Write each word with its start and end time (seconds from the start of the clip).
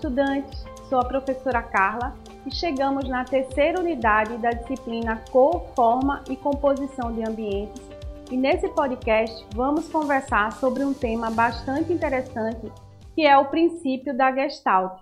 estudantes! 0.00 0.64
Sou 0.88 0.98
a 0.98 1.04
professora 1.04 1.62
Carla 1.62 2.14
e 2.46 2.54
chegamos 2.54 3.06
na 3.06 3.22
terceira 3.22 3.78
unidade 3.78 4.38
da 4.38 4.48
disciplina 4.48 5.22
Cor, 5.30 5.60
Forma 5.76 6.24
e 6.28 6.36
Composição 6.36 7.12
de 7.12 7.22
Ambientes. 7.22 7.82
E 8.30 8.36
nesse 8.36 8.66
podcast 8.70 9.46
vamos 9.54 9.90
conversar 9.90 10.52
sobre 10.52 10.84
um 10.84 10.94
tema 10.94 11.30
bastante 11.30 11.92
interessante 11.92 12.72
que 13.14 13.26
é 13.26 13.36
o 13.36 13.50
princípio 13.50 14.16
da 14.16 14.32
Gestalt. 14.32 14.98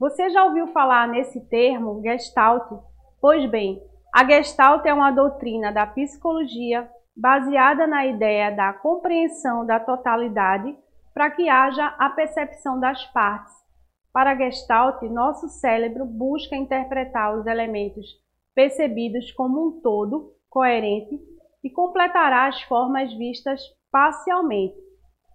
Você 0.00 0.30
já 0.30 0.42
ouviu 0.44 0.68
falar 0.68 1.06
nesse 1.08 1.40
termo, 1.48 2.00
Gestalt? 2.00 2.72
Pois 3.20 3.44
bem, 3.50 3.82
a 4.14 4.24
Gestalt 4.24 4.86
é 4.86 4.94
uma 4.94 5.10
doutrina 5.10 5.70
da 5.70 5.86
psicologia 5.86 6.88
baseada 7.14 7.86
na 7.86 8.06
ideia 8.06 8.50
da 8.50 8.72
compreensão 8.72 9.66
da 9.66 9.78
totalidade 9.78 10.74
para 11.12 11.30
que 11.30 11.50
haja 11.50 11.94
a 11.98 12.08
percepção 12.08 12.80
das 12.80 13.04
partes. 13.08 13.67
Para 14.12 14.36
Gestalt, 14.36 15.02
nosso 15.02 15.48
cérebro 15.48 16.04
busca 16.04 16.56
interpretar 16.56 17.38
os 17.38 17.46
elementos 17.46 18.06
percebidos 18.54 19.30
como 19.32 19.68
um 19.68 19.80
todo 19.80 20.34
coerente 20.48 21.20
e 21.62 21.70
completará 21.70 22.48
as 22.48 22.60
formas 22.62 23.12
vistas 23.14 23.60
parcialmente. 23.90 24.76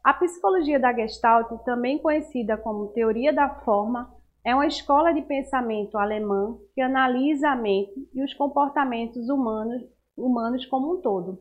A 0.04 0.14
psicologia 0.14 0.80
da 0.80 0.94
Gestalt, 0.94 1.64
também 1.64 1.98
conhecida 1.98 2.58
como 2.58 2.92
teoria 2.92 3.32
da 3.32 3.50
forma, 3.62 4.14
é 4.44 4.54
uma 4.54 4.68
escola 4.68 5.14
de 5.14 5.22
pensamento 5.22 5.98
alemã 5.98 6.58
que 6.76 6.82
analisa 6.82 7.52
a 7.52 7.56
mente 7.56 7.94
e 8.14 8.22
os 8.22 8.34
comportamentos 8.34 9.30
humanos, 9.30 9.82
humanos 10.18 10.66
como 10.66 10.96
um 10.96 11.02
todo. 11.02 11.40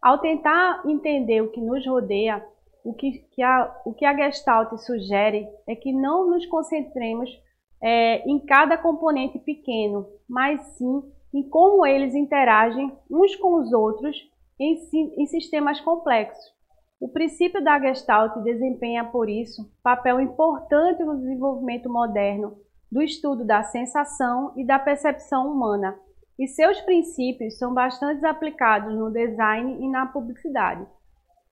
Ao 0.00 0.18
tentar 0.18 0.82
entender 0.86 1.40
o 1.40 1.50
que 1.50 1.60
nos 1.60 1.84
rodeia, 1.84 2.46
o 2.84 2.92
que, 2.92 3.12
que 3.32 3.42
a, 3.42 3.80
o 3.86 3.94
que 3.94 4.04
a 4.04 4.14
Gestalt 4.14 4.76
sugere 4.76 5.48
é 5.66 5.74
que 5.74 5.90
não 5.90 6.30
nos 6.30 6.44
concentremos 6.46 7.30
é, 7.82 8.18
em 8.28 8.38
cada 8.38 8.76
componente 8.76 9.38
pequeno, 9.38 10.06
mas 10.28 10.60
sim 10.76 11.02
em 11.32 11.42
como 11.48 11.84
eles 11.84 12.14
interagem 12.14 12.92
uns 13.10 13.34
com 13.36 13.54
os 13.54 13.72
outros 13.72 14.16
em, 14.60 14.76
em 15.16 15.26
sistemas 15.26 15.80
complexos. 15.80 16.54
O 17.00 17.08
princípio 17.08 17.62
da 17.64 17.80
Gestalt 17.80 18.36
desempenha, 18.44 19.04
por 19.04 19.28
isso, 19.28 19.68
papel 19.82 20.20
importante 20.20 21.02
no 21.02 21.18
desenvolvimento 21.18 21.90
moderno 21.90 22.56
do 22.92 23.02
estudo 23.02 23.44
da 23.44 23.62
sensação 23.64 24.52
e 24.56 24.64
da 24.64 24.78
percepção 24.78 25.50
humana, 25.50 25.98
e 26.38 26.46
seus 26.46 26.80
princípios 26.82 27.58
são 27.58 27.74
bastante 27.74 28.24
aplicados 28.24 28.94
no 28.94 29.10
design 29.10 29.84
e 29.84 29.88
na 29.88 30.06
publicidade. 30.06 30.86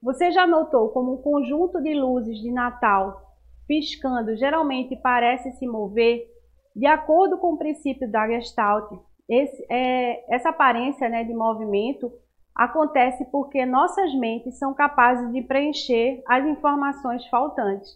Você 0.03 0.33
já 0.33 0.49
notou 0.49 0.89
como 0.89 1.15
um 1.15 1.23
conjunto 1.23 1.81
de 1.81 1.95
luzes 1.95 2.39
de 2.39 2.51
Natal 2.51 3.23
piscando 3.69 4.37
geralmente 4.37 4.97
parece 4.97 5.53
se 5.53 5.67
mover? 5.67 6.27
De 6.75 6.87
acordo 6.87 7.39
com 7.39 7.53
o 7.53 7.59
princípio 7.59 8.11
da 8.11 8.27
Gestalt, 8.27 8.91
esse, 9.29 9.65
é, 9.71 10.35
essa 10.35 10.49
aparência 10.49 11.09
né, 11.09 11.23
de 11.23 11.33
movimento 11.33 12.11
acontece 12.53 13.25
porque 13.27 13.65
nossas 13.65 14.13
mentes 14.15 14.59
são 14.59 14.75
capazes 14.75 15.33
de 15.33 15.41
preencher 15.43 16.21
as 16.27 16.45
informações 16.47 17.25
faltantes. 17.29 17.89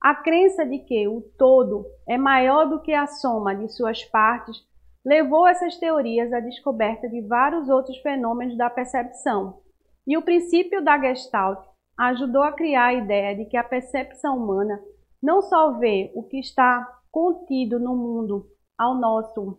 A 0.00 0.16
crença 0.16 0.66
de 0.66 0.80
que 0.80 1.06
o 1.06 1.20
todo 1.38 1.86
é 2.08 2.18
maior 2.18 2.66
do 2.66 2.82
que 2.82 2.92
a 2.92 3.06
soma 3.06 3.54
de 3.54 3.68
suas 3.68 4.04
partes 4.04 4.56
levou 5.04 5.46
essas 5.46 5.78
teorias 5.78 6.32
à 6.32 6.40
descoberta 6.40 7.08
de 7.08 7.20
vários 7.22 7.68
outros 7.68 7.96
fenômenos 7.98 8.56
da 8.58 8.68
percepção, 8.68 9.60
e 10.06 10.16
o 10.16 10.22
princípio 10.22 10.82
da 10.84 10.98
Gestalt 10.98 11.66
ajudou 11.98 12.42
a 12.42 12.52
criar 12.52 12.86
a 12.86 12.94
ideia 12.94 13.34
de 13.34 13.46
que 13.46 13.56
a 13.56 13.64
percepção 13.64 14.36
humana 14.36 14.80
não 15.22 15.42
só 15.42 15.78
vê 15.78 16.12
o 16.14 16.22
que 16.22 16.38
está 16.38 16.86
contido 17.10 17.80
no 17.80 17.96
mundo 17.96 18.46
ao 18.78 18.94
nosso, 18.94 19.58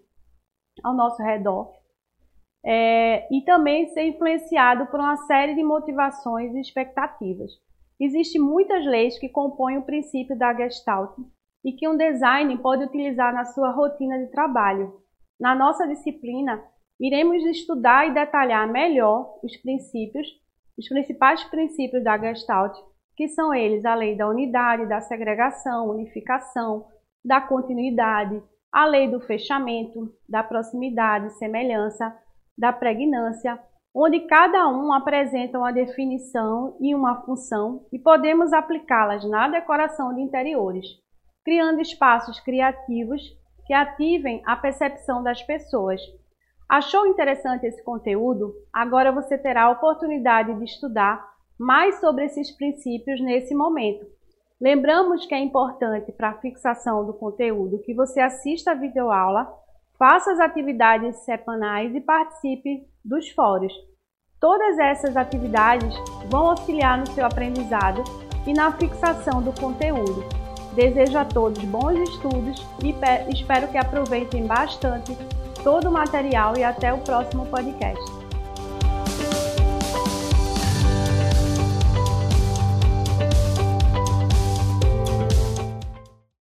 ao 0.83 0.93
nosso 0.93 1.21
redor, 1.23 1.73
é, 2.63 3.27
e 3.33 3.41
também 3.43 3.87
ser 3.89 4.03
influenciado 4.07 4.85
por 4.87 4.99
uma 4.99 5.17
série 5.25 5.55
de 5.55 5.63
motivações 5.63 6.53
e 6.53 6.61
expectativas. 6.61 7.51
Existem 7.99 8.39
muitas 8.39 8.85
leis 8.85 9.17
que 9.17 9.29
compõem 9.29 9.77
o 9.77 9.85
princípio 9.85 10.37
da 10.37 10.53
Gestalt 10.53 11.17
e 11.65 11.71
que 11.71 11.87
um 11.87 11.97
design 11.97 12.55
pode 12.59 12.83
utilizar 12.83 13.33
na 13.33 13.45
sua 13.45 13.71
rotina 13.71 14.19
de 14.19 14.29
trabalho. 14.31 15.01
Na 15.39 15.55
nossa 15.55 15.87
disciplina, 15.87 16.63
iremos 16.99 17.43
estudar 17.43 18.07
e 18.07 18.13
detalhar 18.13 18.71
melhor 18.71 19.39
os 19.43 19.55
princípios, 19.57 20.27
os 20.77 20.87
principais 20.87 21.43
princípios 21.45 22.03
da 22.03 22.17
Gestalt, 22.17 22.77
que 23.15 23.27
são 23.29 23.53
eles 23.53 23.83
a 23.83 23.95
lei 23.95 24.15
da 24.15 24.29
unidade, 24.29 24.87
da 24.87 25.01
segregação, 25.01 25.89
unificação, 25.89 26.85
da 27.25 27.41
continuidade, 27.41 28.41
a 28.71 28.85
lei 28.85 29.09
do 29.09 29.19
fechamento, 29.19 30.13
da 30.29 30.43
proximidade, 30.43 31.33
semelhança, 31.37 32.15
da 32.57 32.71
pregnância, 32.71 33.59
onde 33.95 34.19
cada 34.21 34.67
um 34.67 34.93
apresenta 34.93 35.57
uma 35.57 35.71
definição 35.71 36.77
e 36.79 36.93
uma 36.93 37.23
função 37.23 37.85
e 37.91 37.97
podemos 37.97 38.53
aplicá-las 38.53 39.27
na 39.27 39.47
decoração 39.47 40.13
de 40.13 40.21
interiores, 40.21 40.85
criando 41.43 41.81
espaços 41.81 42.39
criativos 42.39 43.21
que 43.65 43.73
ativem 43.73 44.43
a 44.45 44.55
percepção 44.55 45.23
das 45.23 45.41
pessoas 45.41 45.99
Achou 46.69 47.07
interessante 47.07 47.65
esse 47.65 47.81
conteúdo? 47.81 48.53
Agora 48.73 49.09
você 49.09 49.37
terá 49.37 49.63
a 49.63 49.71
oportunidade 49.71 50.53
de 50.53 50.65
estudar 50.65 51.25
mais 51.57 51.99
sobre 52.01 52.25
esses 52.25 52.51
princípios 52.51 53.21
nesse 53.21 53.55
momento. 53.55 54.05
Lembramos 54.59 55.25
que 55.25 55.33
é 55.33 55.39
importante 55.39 56.11
para 56.11 56.31
a 56.31 56.37
fixação 56.39 57.05
do 57.05 57.13
conteúdo 57.13 57.81
que 57.83 57.93
você 57.93 58.19
assista 58.19 58.71
a 58.71 58.75
videoaula, 58.75 59.47
faça 59.97 60.31
as 60.33 60.39
atividades 60.41 61.15
semanais 61.23 61.95
e 61.95 62.01
participe 62.01 62.85
dos 63.03 63.29
fóruns. 63.29 63.71
Todas 64.37 64.77
essas 64.77 65.15
atividades 65.15 65.95
vão 66.29 66.49
auxiliar 66.49 66.97
no 66.97 67.07
seu 67.07 67.25
aprendizado 67.25 68.03
e 68.45 68.51
na 68.53 68.73
fixação 68.73 69.41
do 69.41 69.53
conteúdo. 69.59 70.21
Desejo 70.75 71.17
a 71.17 71.25
todos 71.25 71.63
bons 71.63 71.97
estudos 72.09 72.61
e 72.83 72.93
espero 73.33 73.69
que 73.69 73.77
aproveitem 73.77 74.45
bastante 74.45 75.17
todo 75.67 75.89
o 75.89 75.91
material 75.91 76.55
e 76.55 76.63
até 76.63 76.93
o 76.93 76.97
próximo 76.99 77.45
podcast. 77.47 78.16